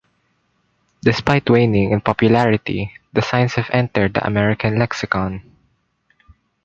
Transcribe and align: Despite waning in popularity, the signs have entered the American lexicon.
Despite 1.03 1.47
waning 1.51 1.91
in 1.91 2.01
popularity, 2.01 2.91
the 3.13 3.21
signs 3.21 3.53
have 3.53 3.69
entered 3.71 4.15
the 4.15 4.25
American 4.25 4.79
lexicon. 4.79 5.43